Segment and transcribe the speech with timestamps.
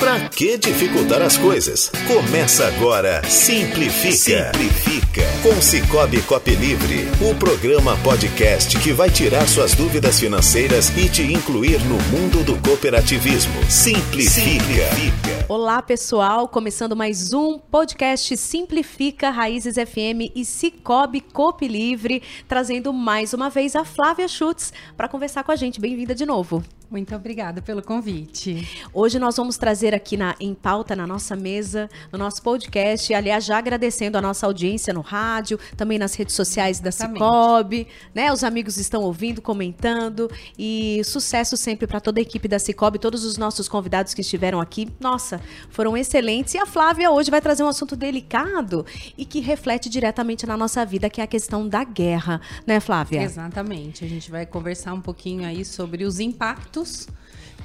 [0.00, 1.92] Pra que dificultar as coisas?
[2.08, 4.50] Começa agora Simplifica.
[4.50, 5.22] Simplifica.
[5.42, 11.22] Com Cicobi Cop Livre, o programa podcast que vai tirar suas dúvidas financeiras e te
[11.22, 13.52] incluir no mundo do cooperativismo.
[13.68, 14.40] Simplifica.
[14.40, 15.44] Simplifica.
[15.46, 23.34] Olá, pessoal, começando mais um podcast Simplifica Raízes FM e Cicobi Cop Livre, trazendo mais
[23.34, 25.78] uma vez a Flávia Schutz para conversar com a gente.
[25.78, 26.64] Bem-vinda de novo.
[26.90, 28.68] Muito obrigada pelo convite.
[28.92, 33.44] Hoje nós vamos trazer aqui na, em pauta, na nossa mesa, no nosso podcast, aliás,
[33.44, 38.32] já agradecendo a nossa audiência no rádio, também nas redes sociais da Cicobi, né?
[38.32, 43.24] Os amigos estão ouvindo, comentando e sucesso sempre para toda a equipe da Cicobi, todos
[43.24, 44.88] os nossos convidados que estiveram aqui.
[44.98, 46.54] Nossa, foram excelentes.
[46.54, 48.84] E a Flávia hoje vai trazer um assunto delicado
[49.16, 53.22] e que reflete diretamente na nossa vida, que é a questão da guerra, né, Flávia?
[53.22, 54.04] Exatamente.
[54.04, 56.79] A gente vai conversar um pouquinho aí sobre os impactos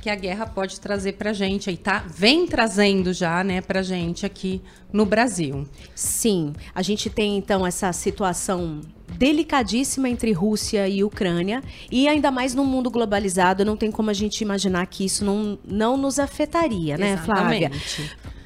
[0.02, 2.06] que a guerra pode trazer para gente aí tá?
[2.08, 4.62] Vem trazendo já né para gente aqui
[4.94, 5.68] no Brasil.
[5.94, 8.82] Sim a gente tem então essa situação
[9.18, 14.14] delicadíssima entre Rússia e Ucrânia e ainda mais no mundo globalizado não tem como a
[14.14, 17.72] gente imaginar que isso não, não nos afetaria né Flávia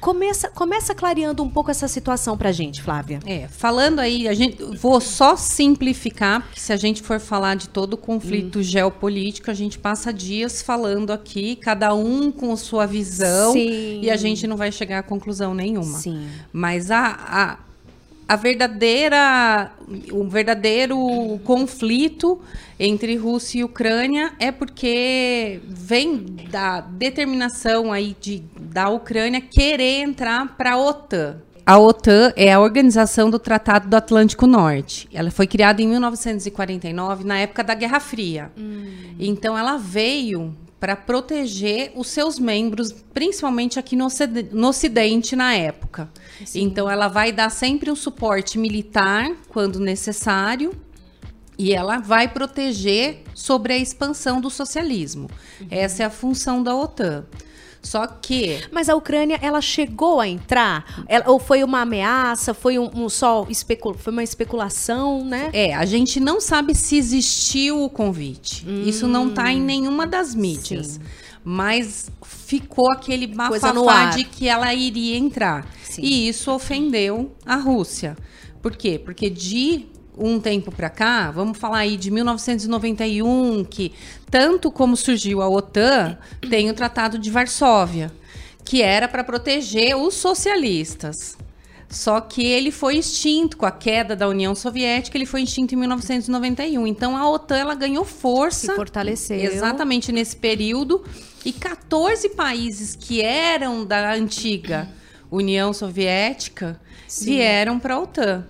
[0.00, 3.20] Começa, começa clareando um pouco essa situação para a gente, Flávia.
[3.26, 7.68] É, falando aí, a gente vou só simplificar, porque se a gente for falar de
[7.68, 8.62] todo o conflito hum.
[8.62, 14.00] geopolítico, a gente passa dias falando aqui, cada um com sua visão, Sim.
[14.02, 15.98] e a gente não vai chegar a conclusão nenhuma.
[15.98, 16.28] Sim.
[16.52, 17.58] Mas a, a
[18.30, 19.72] a verdadeira,
[20.12, 20.96] o verdadeiro
[21.42, 22.40] conflito
[22.78, 30.56] entre Rússia e Ucrânia é porque vem da determinação aí de, da Ucrânia querer entrar
[30.56, 31.42] para a OTAN.
[31.66, 35.08] A OTAN é a Organização do Tratado do Atlântico Norte.
[35.12, 38.50] Ela foi criada em 1949, na época da Guerra Fria.
[38.56, 38.86] Hum.
[39.18, 45.54] Então, ela veio para proteger os seus membros, principalmente aqui no Ocidente, no Ocidente na
[45.54, 46.08] época.
[46.44, 46.62] Sim.
[46.62, 50.72] Então, ela vai dar sempre um suporte militar quando necessário
[51.58, 55.28] e ela vai proteger sobre a expansão do socialismo.
[55.60, 55.66] Uhum.
[55.70, 57.26] Essa é a função da OTAN.
[57.82, 58.60] Só que.
[58.70, 61.04] Mas a Ucrânia, ela chegou a entrar?
[61.08, 62.52] Ela, ou foi uma ameaça?
[62.52, 65.50] Foi um, um só especul, foi uma especulação, né?
[65.52, 68.66] É, a gente não sabe se existiu o convite.
[68.68, 70.86] Hum, Isso não está em nenhuma das mídias.
[70.86, 71.00] Sim.
[71.42, 75.66] Mas ficou aquele bafafá de que ela iria entrar.
[75.82, 76.02] Sim.
[76.02, 78.16] E isso ofendeu a Rússia.
[78.60, 79.00] Por quê?
[79.02, 79.86] Porque de
[80.16, 83.92] um tempo para cá, vamos falar aí de 1991, que
[84.30, 88.12] tanto como surgiu a OTAN, tem o Tratado de Varsóvia,
[88.64, 91.36] que era para proteger os socialistas.
[91.88, 95.78] Só que ele foi extinto com a queda da União Soviética, ele foi extinto em
[95.78, 96.86] 1991.
[96.86, 101.04] Então a OTAN ela ganhou força, se fortaleceu exatamente nesse período
[101.44, 104.88] e 14 países que eram da antiga
[105.28, 107.24] União Soviética Sim.
[107.24, 108.46] vieram para a OTAN.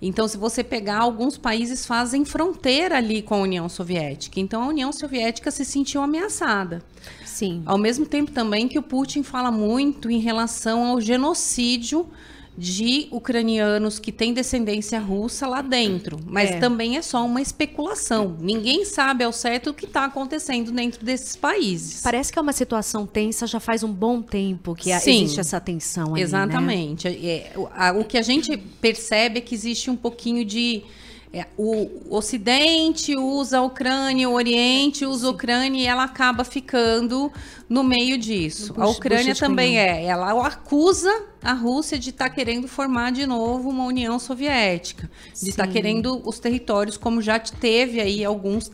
[0.00, 4.38] Então, se você pegar, alguns países fazem fronteira ali com a União Soviética.
[4.38, 6.82] Então, a União Soviética se sentiu ameaçada.
[7.24, 7.62] Sim.
[7.66, 12.06] Ao mesmo tempo também que o Putin fala muito em relação ao genocídio
[12.58, 16.18] de ucranianos que têm descendência russa lá dentro.
[16.26, 16.58] Mas é.
[16.58, 18.36] também é só uma especulação.
[18.40, 22.02] Ninguém sabe ao certo o que está acontecendo dentro desses países.
[22.02, 25.60] Parece que é uma situação tensa já faz um bom tempo que Sim, existe essa
[25.60, 26.20] tensão ali, né?
[26.22, 27.08] Exatamente.
[27.08, 27.52] Né?
[27.54, 30.82] O, o que a gente percebe é que existe um pouquinho de
[31.32, 37.30] é, o Ocidente usa a Ucrânia, o Oriente usa a Ucrânia e ela acaba ficando
[37.68, 38.74] no meio disso.
[38.78, 40.04] a Ucrânia também é.
[40.04, 45.50] Ela acusa a Rússia de estar tá querendo formar de novo uma União Soviética, de
[45.50, 48.72] estar tá querendo os territórios, como já teve aí alguns,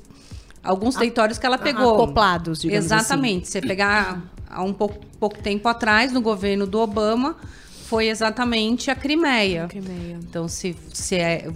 [0.62, 1.94] alguns territórios que ela pegou.
[1.94, 2.94] Acoplados, digamos assim.
[2.94, 3.43] Exatamente.
[3.43, 3.53] Assim.
[3.53, 7.37] Você pegar há um pouco, pouco tempo atrás, no governo do Obama,
[7.84, 9.67] foi exatamente a Crimeia.
[9.69, 10.19] Crimeia.
[10.22, 11.49] Então, se, se, é,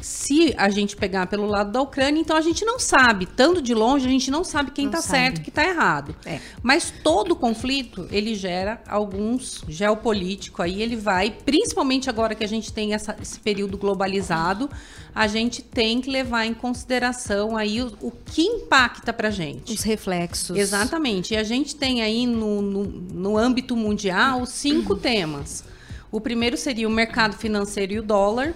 [0.00, 3.74] se a gente pegar pelo lado da Ucrânia, então a gente não sabe, estando de
[3.74, 6.14] longe, a gente não sabe quem está certo e quem está errado.
[6.24, 6.38] É.
[6.62, 12.72] Mas todo conflito, ele gera alguns geopolítico aí, ele vai, principalmente agora que a gente
[12.72, 14.68] tem essa, esse período globalizado,
[15.14, 19.72] a gente tem que levar em consideração aí o, o que impacta para gente.
[19.72, 20.56] Os reflexos.
[20.56, 21.34] Exatamente.
[21.34, 25.64] E a gente tem aí no, no, no âmbito mundial cinco temas.
[26.12, 28.54] O primeiro seria o mercado financeiro e o dólar.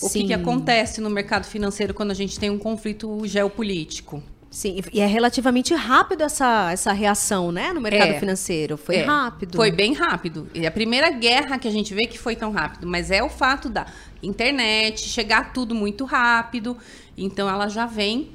[0.00, 4.22] O que, que, acontece no mercado financeiro quando a gente tem um conflito geopolítico?
[4.50, 8.76] Sim, e é relativamente rápido essa, essa reação, né, no mercado é, financeiro.
[8.76, 9.56] Foi é, rápido.
[9.56, 10.48] Foi bem rápido.
[10.54, 13.28] E a primeira guerra que a gente vê que foi tão rápido, mas é o
[13.28, 13.86] fato da
[14.22, 16.76] internet chegar tudo muito rápido.
[17.16, 18.30] Então ela já vem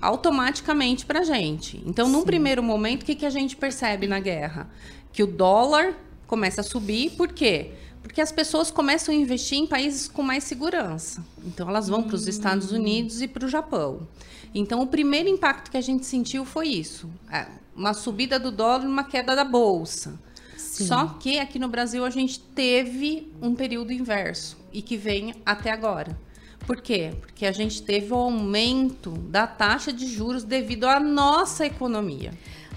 [0.00, 1.82] automaticamente para a gente.
[1.86, 4.68] Então, num primeiro momento, o que, que a gente percebe na guerra?
[5.12, 5.94] Que o dólar
[6.26, 7.72] começa a subir, por quê?
[8.02, 11.24] Porque as pessoas começam a investir em países com mais segurança.
[11.44, 12.76] Então, elas vão para os Estados hum.
[12.76, 14.06] Unidos e para o Japão.
[14.54, 18.84] Então, o primeiro impacto que a gente sentiu foi isso: é, uma subida do dólar
[18.84, 20.18] e uma queda da bolsa.
[20.56, 20.86] Sim.
[20.86, 25.70] Só que aqui no Brasil a gente teve um período inverso e que vem até
[25.70, 26.18] agora.
[26.66, 27.12] Por quê?
[27.20, 32.32] Porque a gente teve o aumento da taxa de juros devido à nossa economia.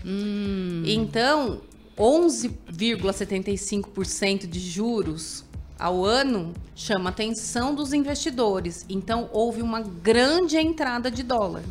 [0.05, 0.83] Hum.
[0.85, 1.61] Então,
[1.97, 5.43] 11,75% de juros
[5.79, 8.85] ao ano chama a atenção dos investidores.
[8.89, 11.63] Então, houve uma grande entrada de dólar.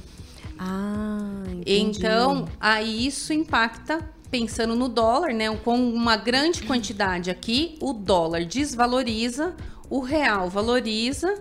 [0.59, 1.99] Ah, entendi.
[1.99, 4.01] Então, aí isso impacta
[4.31, 5.55] pensando no dólar, né?
[5.57, 9.55] Com uma grande quantidade aqui, o dólar desvaloriza,
[9.89, 11.33] o real valoriza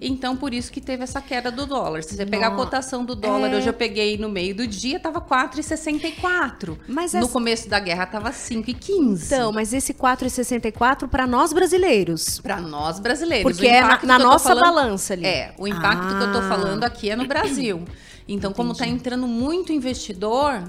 [0.00, 2.02] então, por isso que teve essa queda do dólar.
[2.02, 3.56] Se você pegar a cotação do dólar, é...
[3.56, 6.78] hoje eu peguei no meio do dia, tava 4,64.
[6.88, 7.20] Mas essa...
[7.20, 9.26] no começo da guerra tava 5,15.
[9.26, 12.40] Então, mas esse 4,64 para nós brasileiros.
[12.40, 13.52] Para nós brasileiros.
[13.52, 15.26] Porque é na, na nossa falando, balança ali.
[15.26, 16.18] É, o impacto ah.
[16.18, 16.48] que eu tô ah.
[16.48, 17.84] falando aqui é no Brasil.
[18.28, 18.68] Então, Entendi.
[18.68, 20.62] como tá entrando muito investidor,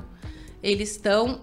[0.63, 1.41] eles estão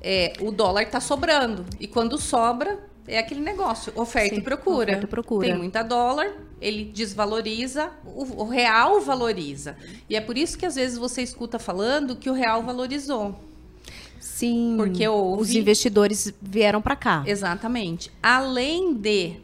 [0.00, 1.64] é, o dólar está sobrando.
[1.78, 2.78] E quando sobra,
[3.10, 4.90] é aquele negócio, oferta Sim, e procura.
[4.92, 5.48] Oferta e procura.
[5.48, 9.76] Tem muita dólar, ele desvaloriza, o, o, real valoriza.
[10.08, 13.38] E é por isso que às vezes você escuta falando que o real valorizou.
[14.20, 14.74] Sim.
[14.76, 15.42] Porque houve...
[15.42, 17.22] os investidores vieram para cá.
[17.26, 18.10] Exatamente.
[18.22, 19.36] Além de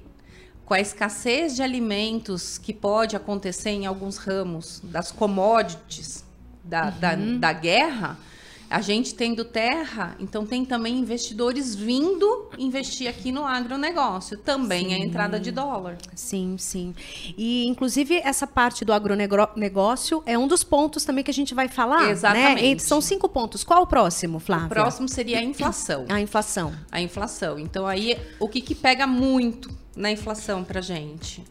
[0.65, 6.25] com a escassez de alimentos que pode acontecer em alguns ramos das commodities
[6.65, 7.39] da, uhum.
[7.39, 8.19] da, da guerra,
[8.69, 14.37] a gente tendo terra, então tem também investidores vindo investir aqui no agronegócio.
[14.39, 14.95] Também sim.
[14.95, 15.97] a entrada de dólar.
[16.15, 16.95] Sim, sim.
[17.37, 21.69] E, inclusive, essa parte do agronegócio é um dos pontos também que a gente vai
[21.69, 22.07] falar.
[22.07, 22.11] Né?
[22.11, 22.75] Exatamente.
[22.75, 22.79] Né?
[22.79, 23.63] São cinco pontos.
[23.63, 24.67] Qual o próximo, Flávia?
[24.67, 26.05] O próximo seria a inflação.
[26.09, 26.73] A inflação.
[26.91, 27.59] A inflação.
[27.59, 31.45] Então, aí, o que, que pega muito na inflação para gente?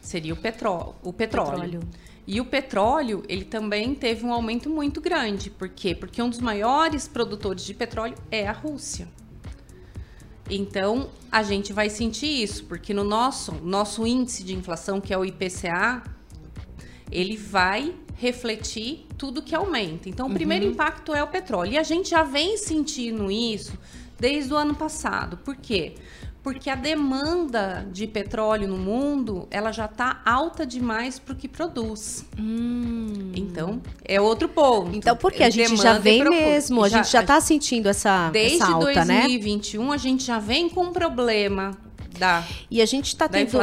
[0.00, 0.94] Seria o petróleo.
[1.02, 1.60] O petróleo.
[1.60, 1.80] petróleo.
[2.26, 5.50] E o petróleo, ele também teve um aumento muito grande.
[5.50, 5.94] Por quê?
[5.94, 9.08] Porque um dos maiores produtores de petróleo é a Rússia.
[10.48, 15.18] Então, a gente vai sentir isso, porque no nosso, nosso índice de inflação, que é
[15.18, 16.02] o IPCA,
[17.10, 20.08] ele vai refletir tudo que aumenta.
[20.08, 20.34] Então, o uhum.
[20.34, 21.72] primeiro impacto é o petróleo.
[21.72, 23.76] E a gente já vem sentindo isso
[24.18, 25.38] desde o ano passado.
[25.38, 25.96] Por quê?
[26.42, 31.48] Porque a demanda de petróleo no mundo ela já está alta demais para o que
[31.48, 32.24] produz.
[32.38, 33.32] Hum.
[33.34, 34.96] Então é outro ponto.
[34.96, 38.56] Então porque a gente já vem mesmo, a já, gente já está sentindo essa desde
[38.56, 39.94] essa alta, 2021 né?
[39.94, 41.76] a gente já vem com um problema
[42.22, 43.58] da E a gente está tendo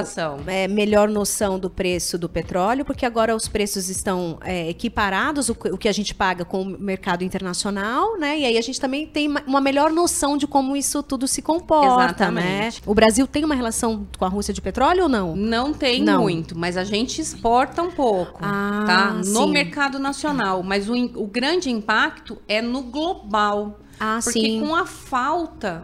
[0.45, 5.53] é, melhor noção do preço do petróleo, porque agora os preços estão é, equiparados, o,
[5.71, 8.37] o, que a gente paga com o mercado internacional, né?
[8.39, 12.29] E aí a gente também tem uma melhor noção de como isso tudo se comporta,
[12.29, 12.41] né?
[12.41, 12.81] Exatamente.
[12.81, 12.83] né?
[12.85, 15.35] O Brasil tem uma relação com a Rússia de petróleo ou não?
[15.35, 16.23] Não tem não.
[16.23, 19.13] muito, mas a gente exporta um pouco, ah, tá?
[19.13, 19.51] No sim.
[19.51, 23.79] mercado nacional, mas o, o grande impacto é no global.
[23.99, 24.61] Ah, porque sim.
[24.61, 25.83] com a falta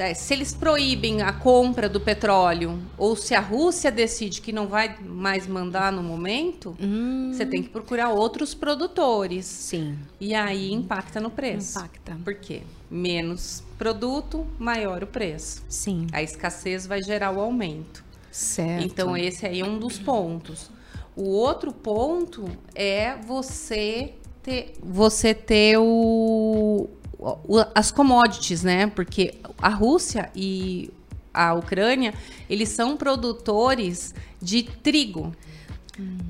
[0.00, 4.66] é, se eles proíbem a compra do petróleo ou se a Rússia decide que não
[4.66, 7.30] vai mais mandar no momento, hum.
[7.32, 9.44] você tem que procurar outros produtores.
[9.44, 9.96] Sim.
[10.18, 11.78] E aí impacta no preço.
[11.78, 12.18] Impacta.
[12.24, 12.62] Por quê?
[12.90, 15.62] Menos produto, maior o preço.
[15.68, 16.06] Sim.
[16.12, 18.04] A escassez vai gerar o aumento.
[18.30, 18.84] Certo.
[18.84, 20.70] Então esse aí é um dos pontos.
[21.16, 26.88] O outro ponto é você ter, você ter o,
[27.74, 28.86] as commodities, né?
[28.86, 30.90] Porque a Rússia e
[31.32, 32.14] a Ucrânia,
[32.48, 35.32] eles são produtores de trigo.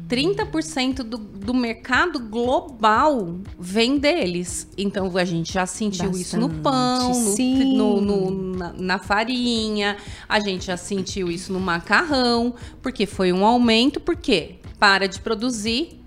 [0.08, 4.66] 30% do, do mercado global vem deles.
[4.76, 9.96] Então a gente já sentiu Bastante, isso no pão, no, no, no na, na, farinha,
[10.28, 15.99] a gente já sentiu isso no macarrão, porque foi um aumento, porque para de produzir,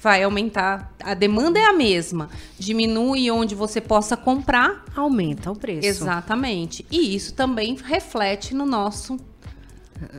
[0.00, 0.92] vai aumentar.
[1.02, 2.28] A demanda é a mesma.
[2.58, 4.84] Diminui onde você possa comprar.
[4.96, 5.86] Aumenta o preço.
[5.86, 6.84] Exatamente.
[6.90, 9.18] E isso também reflete no nosso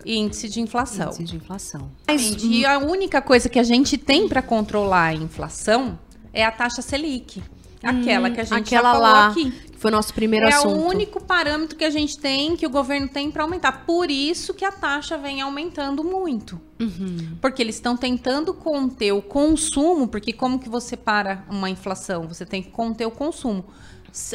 [0.06, 1.08] índice de inflação.
[1.08, 1.92] Índice de inflação.
[2.08, 5.98] E a única coisa que a gente tem para controlar a inflação
[6.34, 7.42] é a taxa Selic.
[7.84, 9.54] Aquela hum, que a gente aquela já falou lá, aqui.
[9.82, 10.76] Foi o nosso primeiro é assunto.
[10.76, 13.84] É o único parâmetro que a gente tem, que o governo tem para aumentar.
[13.84, 16.62] Por isso que a taxa vem aumentando muito.
[16.80, 17.36] Uhum.
[17.42, 22.28] Porque eles estão tentando conter o consumo, porque como que você para uma inflação?
[22.28, 23.66] Você tem que conter o consumo.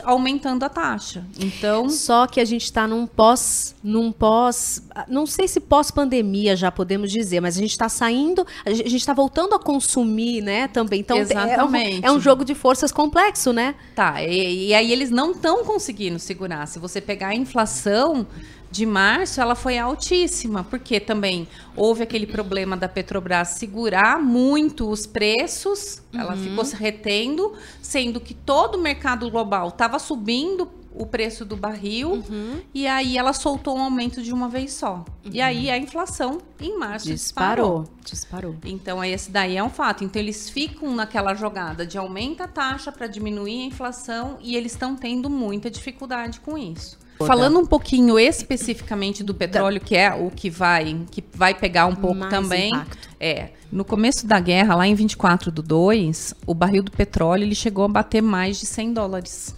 [0.05, 1.25] Aumentando a taxa.
[1.39, 6.57] Então, só que a gente está num pós, num pós, não sei se pós pandemia
[6.57, 10.69] já podemos dizer, mas a gente está saindo, a gente está voltando a consumir, né?
[10.69, 11.01] Também.
[11.01, 12.05] Então Exatamente.
[12.05, 13.75] É, um, é um jogo de forças complexo, né?
[13.95, 14.23] Tá.
[14.23, 16.67] E, e aí eles não estão conseguindo segurar.
[16.67, 18.27] Se você pegar a inflação
[18.71, 25.07] de março, ela foi altíssima, porque também houve aquele problema da Petrobras segurar muito os
[25.07, 26.21] preços, uhum.
[26.21, 31.57] ela ficou se retendo, sendo que todo o mercado global estava subindo o preço do
[31.57, 32.61] barril uhum.
[32.73, 35.05] e aí ela soltou um aumento de uma vez só.
[35.25, 35.31] Uhum.
[35.31, 37.83] E aí a inflação em março disparou.
[38.03, 38.55] Disparou.
[38.55, 38.57] disparou.
[38.65, 40.05] Então esse daí é um fato.
[40.05, 44.73] Então eles ficam naquela jogada de aumenta a taxa para diminuir a inflação e eles
[44.73, 46.99] estão tendo muita dificuldade com isso.
[47.25, 51.95] Falando um pouquinho especificamente do petróleo, que é o que vai, que vai pegar um
[51.95, 52.75] pouco Mais também.
[52.75, 53.09] Impacto.
[53.19, 57.55] É, no começo da guerra, lá em 24 do 2, o barril do petróleo ele
[57.55, 59.55] chegou a bater mais de 100 dólares.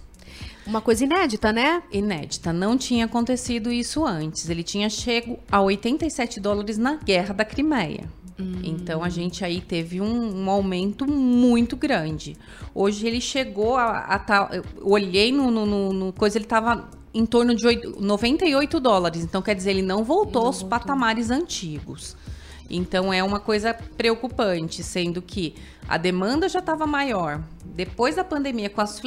[0.67, 1.83] Uma coisa inédita, né?
[1.91, 2.53] Inédita.
[2.53, 4.51] Não tinha acontecido isso antes.
[4.51, 8.05] Ele tinha chego a 87 dólares na Guerra da Crimeia.
[8.39, 8.61] Hum.
[8.63, 12.37] Então a gente aí teve um, um, aumento muito grande.
[12.75, 14.01] Hoje ele chegou a.
[14.01, 16.89] a tá, eu olhei no, no, no, no coisa, ele estava
[17.19, 19.25] em torno de 8, 98 dólares.
[19.25, 20.79] Então, quer dizer, ele não voltou não aos voltou.
[20.79, 22.17] patamares antigos.
[22.71, 25.57] Então, é uma coisa preocupante, sendo que
[25.89, 27.43] a demanda já estava maior.
[27.65, 29.03] Depois da pandemia, com as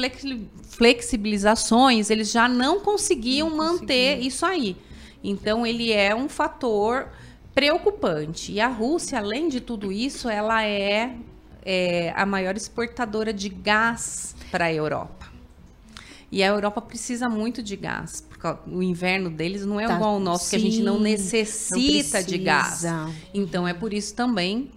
[0.68, 4.76] flexibilizações, eles já não conseguiam não manter isso aí.
[5.24, 7.08] Então, ele é um fator
[7.54, 8.52] preocupante.
[8.52, 11.16] E a Rússia, além de tudo isso, ela é,
[11.64, 15.31] é a maior exportadora de gás para a Europa.
[16.32, 18.24] E a Europa precisa muito de gás.
[18.26, 20.98] Porque o inverno deles não é tá, igual ao nosso, sim, que a gente não
[20.98, 22.84] necessita não de gás.
[23.34, 24.70] Então é por isso também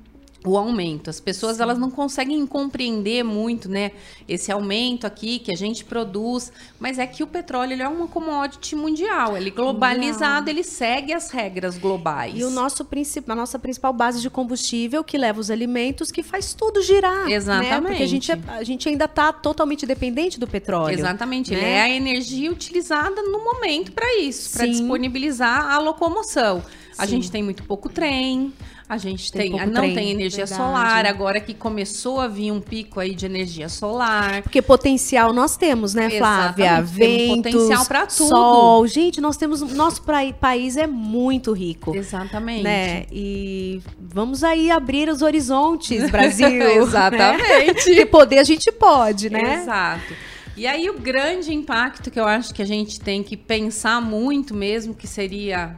[0.51, 1.09] o aumento.
[1.09, 1.63] As pessoas Sim.
[1.63, 3.91] elas não conseguem compreender muito, né,
[4.27, 8.07] esse aumento aqui que a gente produz, mas é que o petróleo ele é uma
[8.07, 12.37] commodity mundial, ele é globalizado, ele segue as regras globais.
[12.37, 12.85] E o nosso
[13.27, 17.71] a nossa principal base de combustível que leva os alimentos, que faz tudo girar, Exatamente.
[17.71, 17.81] Né?
[17.81, 20.93] Porque a gente, é, a gente ainda está totalmente dependente do petróleo.
[20.93, 21.57] Exatamente, né?
[21.57, 26.63] ele é a energia utilizada no momento para isso, para disponibilizar a locomoção.
[26.97, 27.11] A Sim.
[27.15, 28.53] gente tem muito pouco trem,
[28.87, 30.61] a gente tem, tem não trem, tem energia verdade.
[30.61, 34.43] solar, agora que começou a vir um pico aí de energia solar.
[34.43, 36.81] Porque potencial nós temos, né, Flávia?
[36.81, 38.29] Ventos, potencial para tudo.
[38.29, 38.87] Sol.
[38.87, 40.03] Gente, nós temos nosso
[40.39, 41.95] país é muito rico.
[41.95, 42.63] Exatamente.
[42.63, 43.05] Né?
[43.11, 46.47] E vamos aí abrir os horizontes, Brasil.
[46.47, 47.89] Exatamente.
[47.89, 48.05] Né?
[48.05, 49.61] poder a gente pode, né?
[49.61, 50.13] Exato.
[50.55, 54.53] E aí o grande impacto que eu acho que a gente tem que pensar muito
[54.53, 55.75] mesmo, que seria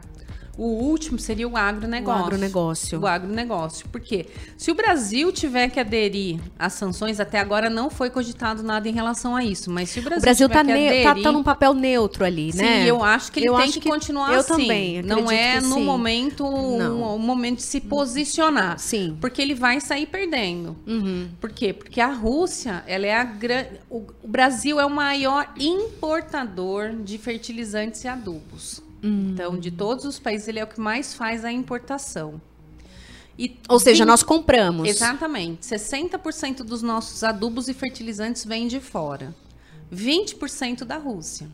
[0.58, 2.20] o último seria o agronegócio.
[2.20, 3.00] O agronegócio.
[3.00, 3.88] O agronegócio.
[3.92, 8.88] Porque se o Brasil tiver que aderir às sanções, até agora não foi cogitado nada
[8.88, 9.70] em relação a isso.
[9.70, 12.52] Mas se o Brasil, o Brasil tiver tá, aderir, tá, tá num papel neutro ali,
[12.56, 12.82] né?
[12.82, 14.48] Sim, eu acho que ele eu tem que, que, continuar eu assim.
[14.48, 15.84] Também, não é no sim.
[15.84, 18.80] momento um, um, momento de se posicionar.
[18.80, 19.16] Sim.
[19.20, 20.76] Porque ele vai sair perdendo.
[20.84, 21.28] Uhum.
[21.40, 21.72] Por quê?
[21.72, 23.68] Porque a Rússia, ela é a grande.
[23.88, 28.87] O Brasil é o maior importador de fertilizantes e adubos.
[29.02, 29.30] Hum.
[29.32, 32.40] Então, de todos os países, ele é o que mais faz a importação.
[33.38, 34.08] E Ou seja, 20...
[34.08, 34.88] nós compramos.
[34.88, 35.62] Exatamente.
[35.62, 39.34] 60% dos nossos adubos e fertilizantes vêm de fora.
[39.92, 41.48] 20% da Rússia.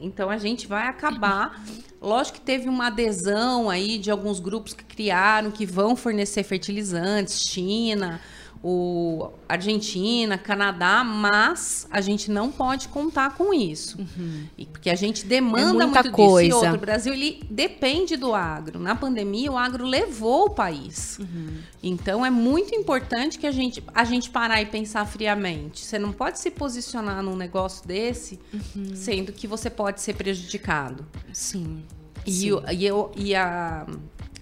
[0.00, 1.62] Então a gente vai acabar.
[2.00, 7.40] Lógico que teve uma adesão aí de alguns grupos que criaram, que vão fornecer fertilizantes,
[7.48, 8.20] China,
[8.68, 13.96] o Argentina, Canadá, mas a gente não pode contar com isso.
[13.96, 14.48] Uhum.
[14.72, 16.48] Porque a gente demanda é muito coisa.
[16.48, 16.64] disso.
[16.64, 18.80] E outro, o Brasil ele depende do agro.
[18.80, 21.16] Na pandemia, o agro levou o país.
[21.20, 21.58] Uhum.
[21.80, 25.84] Então é muito importante que a gente, a gente parar e pensar friamente.
[25.84, 28.96] Você não pode se posicionar num negócio desse, uhum.
[28.96, 31.06] sendo que você pode ser prejudicado.
[31.32, 31.84] Sim.
[32.26, 32.60] E, Sim.
[32.72, 33.86] e, eu, e a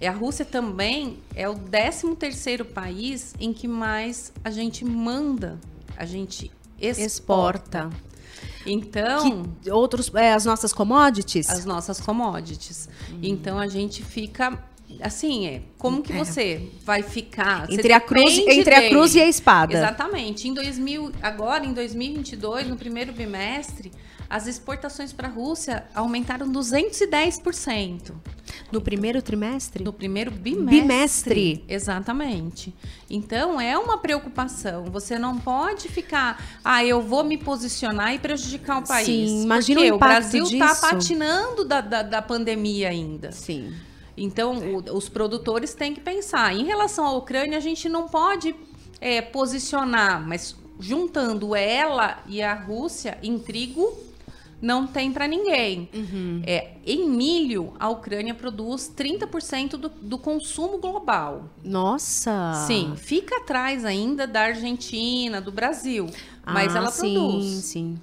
[0.05, 5.59] e a Rússia também é o 13 terceiro país em que mais a gente manda,
[5.97, 7.89] a gente exporta.
[7.89, 7.89] exporta.
[8.67, 12.87] Então, que outros é, as nossas commodities, as nossas commodities.
[13.11, 13.17] Hum.
[13.23, 14.63] Então a gente fica
[15.01, 16.17] assim, é, como que é.
[16.17, 18.85] você vai ficar entre a cruz entre dele.
[18.85, 19.73] a cruz e a espada?
[19.73, 20.47] Exatamente.
[20.47, 23.91] Em 2000, agora em 2022, no primeiro bimestre,
[24.29, 28.13] as exportações para a Rússia aumentaram 210%.
[28.71, 29.83] No primeiro trimestre?
[29.83, 30.81] No primeiro bimestre.
[30.81, 31.65] Bimestre.
[31.67, 32.73] Exatamente.
[33.09, 34.85] Então, é uma preocupação.
[34.85, 39.05] Você não pode ficar, ah, eu vou me posicionar e prejudicar o país.
[39.05, 43.31] Sim, imagina Porque o, o Brasil está patinando da, da, da pandemia ainda.
[43.31, 43.73] Sim.
[44.17, 46.55] Então, o, os produtores têm que pensar.
[46.55, 48.55] Em relação à Ucrânia, a gente não pode
[48.99, 53.93] é, posicionar, mas juntando ela e a Rússia em trigo,
[54.61, 55.89] não tem para ninguém.
[55.93, 56.41] Uhum.
[56.45, 61.49] É, em milho, a Ucrânia produz 30% do, do consumo global.
[61.63, 62.65] Nossa!
[62.67, 66.07] Sim, fica atrás ainda da Argentina, do Brasil,
[66.45, 67.45] mas ah, ela sim, produz.
[67.45, 67.99] Sim, sim.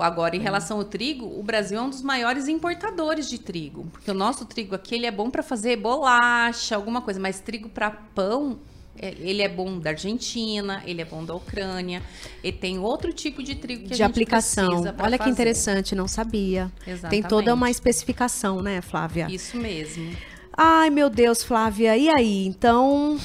[0.00, 3.86] Agora, em relação ao trigo, o Brasil é um dos maiores importadores de trigo.
[3.92, 7.68] Porque o nosso trigo aqui ele é bom para fazer bolacha, alguma coisa, mas trigo
[7.68, 8.58] para pão,
[8.96, 12.02] ele é bom da Argentina, ele é bom da Ucrânia,
[12.42, 14.80] e tem outro tipo de trigo que de a gente aplicação.
[14.80, 15.18] Olha fazer.
[15.18, 16.70] que interessante, não sabia.
[16.86, 17.10] Exatamente.
[17.10, 19.26] Tem toda uma especificação, né, Flávia?
[19.30, 20.14] Isso mesmo.
[20.56, 22.46] Ai, meu Deus, Flávia, e aí?
[22.46, 23.18] Então,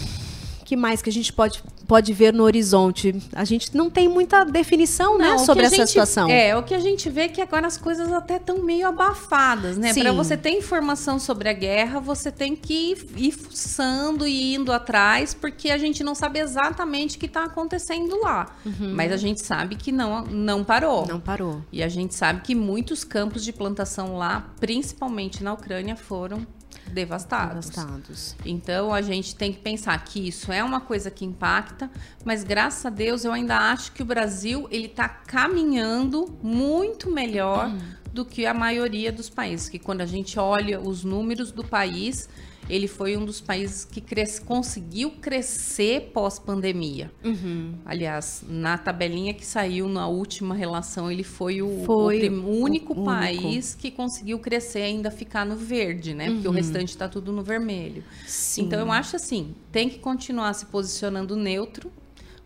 [0.66, 3.16] que mais que a gente pode, pode ver no horizonte?
[3.34, 6.30] A gente não tem muita definição, né, não, né, sobre essa gente, situação.
[6.30, 9.76] É, o que a gente vê é que agora as coisas até estão meio abafadas,
[9.76, 9.92] né?
[9.92, 15.34] Para você ter informação sobre a guerra, você tem que ir fuçando e indo atrás,
[15.34, 18.56] porque a gente não sabe exatamente o que está acontecendo lá.
[18.64, 18.94] Uhum.
[18.94, 21.08] Mas a gente sabe que não, não parou.
[21.08, 21.64] Não parou.
[21.72, 26.46] E a gente sabe que muitos campos de plantação lá, principalmente na Ucrânia, foram
[26.90, 27.70] devastados.
[27.70, 28.36] devastados.
[28.46, 31.90] Então a gente tem que pensar que isso é uma coisa que impacta,
[32.26, 37.70] mas graças a Deus eu ainda acho que o Brasil ele está caminhando muito melhor
[37.70, 37.80] hum.
[38.14, 39.70] do que a maioria dos países.
[39.70, 42.28] Que quando a gente olha os números do país
[42.70, 47.12] ele foi um dos países que cres conseguiu crescer pós-pandemia.
[47.24, 47.74] Uhum.
[47.84, 52.94] Aliás, na tabelinha que saiu na última relação, ele foi o, foi o, o único
[52.94, 53.80] o país único.
[53.80, 56.30] que conseguiu crescer e ainda ficar no verde, né?
[56.30, 56.54] Porque uhum.
[56.54, 58.04] o restante está tudo no vermelho.
[58.28, 58.64] Sim.
[58.64, 61.92] Então, eu acho assim, tem que continuar se posicionando neutro,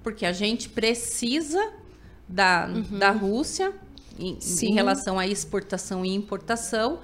[0.01, 1.71] porque a gente precisa
[2.27, 2.97] da, uhum.
[2.97, 3.73] da Rússia
[4.17, 6.99] em, em relação à exportação e importação,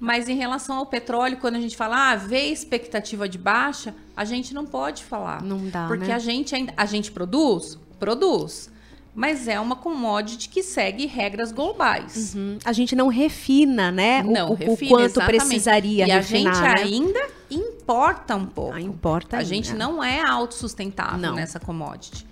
[0.00, 4.24] mas em relação ao petróleo, quando a gente fala, ah, vê expectativa de baixa, a
[4.24, 5.42] gente não pode falar.
[5.42, 6.14] Não dá, Porque né?
[6.14, 8.70] a gente ainda, a gente produz, produz.
[9.14, 12.34] Mas é uma commodity que segue regras globais.
[12.34, 12.58] Uhum.
[12.64, 14.22] A gente não refina, né?
[14.22, 15.46] Não, o, refina, o quanto exatamente.
[15.46, 16.54] precisaria e refinar.
[16.54, 16.94] E a gente né?
[16.94, 18.72] ainda importa um pouco.
[18.72, 19.48] Ah, importa A ainda.
[19.48, 22.29] gente não é autossustentável nessa commodity.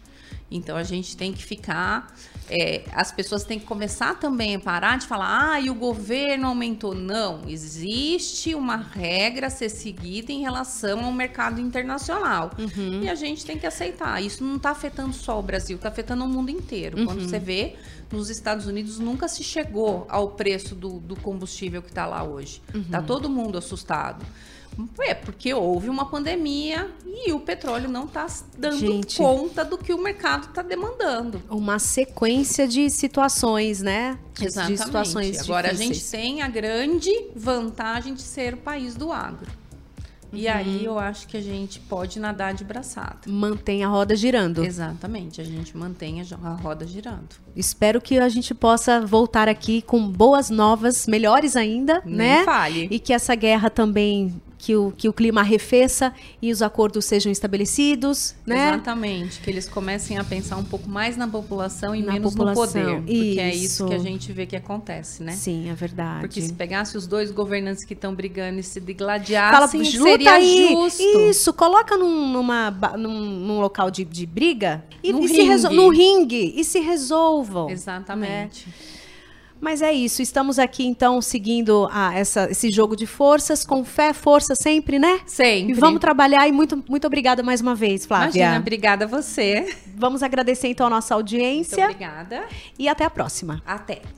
[0.51, 2.15] Então a gente tem que ficar
[2.51, 6.47] é, as pessoas têm que começar também a parar de falar, ah, e o governo
[6.49, 6.95] aumentou.
[6.95, 12.51] Não, existe uma regra a ser seguida em relação ao mercado internacional.
[12.59, 13.03] Uhum.
[13.03, 14.23] E a gente tem que aceitar.
[14.23, 16.99] Isso não está afetando só o Brasil, está afetando o mundo inteiro.
[16.99, 17.07] Uhum.
[17.07, 17.77] Quando você vê,
[18.11, 22.63] nos Estados Unidos nunca se chegou ao preço do, do combustível que está lá hoje.
[22.75, 23.07] Está uhum.
[23.07, 24.25] todo mundo assustado.
[25.01, 29.93] É, porque houve uma pandemia e o petróleo não está dando Gente, conta do que
[29.93, 31.43] o mercado está demandando.
[31.51, 34.19] Uma sequência de situações, né?
[34.41, 34.79] Exatamente.
[34.79, 35.91] De situações Agora difíceis.
[35.91, 39.51] a gente tem a grande vantagem de ser o país do agro.
[40.33, 40.53] E uhum.
[40.53, 43.19] aí eu acho que a gente pode nadar de braçada.
[43.27, 44.63] Mantém a roda girando.
[44.63, 47.29] Exatamente, a gente mantém a roda girando.
[47.57, 52.45] Espero que a gente possa voltar aqui com boas novas, melhores ainda, Nem né?
[52.45, 52.89] Fale.
[52.91, 57.31] E que essa guerra também que o, que o clima arrefeça e os acordos sejam
[57.31, 58.71] estabelecidos, né?
[58.71, 62.65] Exatamente, que eles comecem a pensar um pouco mais na população e na menos população.
[62.65, 63.41] no poder, porque isso.
[63.41, 65.33] é isso que a gente vê que acontece, né?
[65.33, 66.21] Sim, é verdade.
[66.23, 70.73] Porque se pegasse os dois governantes que estão brigando e se degladiassem, Fala, seria aí.
[70.73, 71.03] justo.
[71.03, 75.59] Isso, coloca num, numa, num, num local de, de briga e, no e ringue.
[75.59, 77.71] se no ringue e se resolvam.
[77.71, 78.67] Exatamente.
[78.67, 78.88] Né?
[79.61, 84.13] Mas é isso, estamos aqui então seguindo a, essa, esse jogo de forças, com fé,
[84.13, 85.21] força sempre, né?
[85.27, 85.73] Sempre.
[85.73, 88.41] E vamos trabalhar e muito, muito obrigada mais uma vez, Flávia.
[88.41, 89.75] Imagina, obrigada a você.
[89.97, 91.77] Vamos agradecer então a nossa audiência.
[91.77, 92.45] Muito obrigada.
[92.79, 93.63] E até a próxima.
[93.67, 94.18] Até.